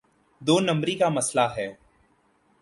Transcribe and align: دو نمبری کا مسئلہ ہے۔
دو 0.41 0.59
نمبری 0.59 0.95
کا 0.95 1.09
مسئلہ 1.09 1.47
ہے۔ 1.57 1.67